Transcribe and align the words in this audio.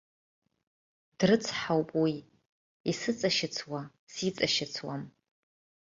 Дрыцҳауп 1.17 1.89
уи, 2.03 2.15
исыҵашьыцуа, 2.89 3.81
сиҵашьыцуам. 4.13 5.01